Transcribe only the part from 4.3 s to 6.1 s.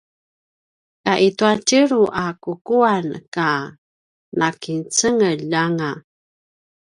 nakincengeljanga